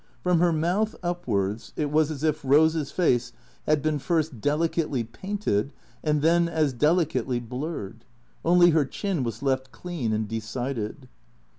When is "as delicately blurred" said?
6.49-8.03